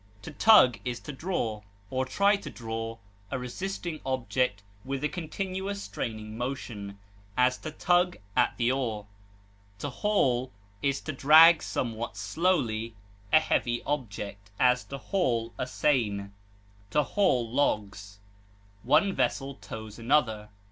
To 0.23 0.31
tug 0.31 0.79
is 0.83 0.99
to 1.01 1.11
draw, 1.11 1.61
or 1.91 2.05
try 2.07 2.35
to 2.35 2.49
draw, 2.49 2.97
a 3.29 3.37
resisting 3.37 3.99
object 4.03 4.63
with 4.83 5.03
a 5.03 5.07
continuous 5.07 5.83
straining 5.83 6.35
motion; 6.39 6.97
as, 7.37 7.55
to 7.59 7.69
tug 7.69 8.17
at 8.35 8.57
the 8.57 8.71
oar. 8.71 9.05
To 9.77 9.91
haul 9.91 10.51
is 10.81 11.01
to 11.01 11.11
draw 11.11 11.53
somewhat 11.59 12.17
slowly 12.17 12.95
a 13.31 13.39
heavy 13.39 13.83
object; 13.83 14.49
as, 14.59 14.83
to 14.85 14.97
haul 14.97 15.53
a 15.59 15.67
seine; 15.67 16.31
to 16.89 17.03
haul 17.03 17.47
logs. 17.47 18.17
One 18.81 19.13
vessel 19.13 19.53
tows 19.53 19.99
another. 19.99 20.49